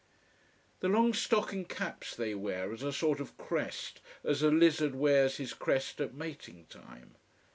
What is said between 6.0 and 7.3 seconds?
at mating time.